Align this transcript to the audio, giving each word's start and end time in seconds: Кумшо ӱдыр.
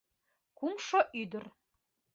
Кумшо 0.57 0.99
ӱдыр. 1.21 1.45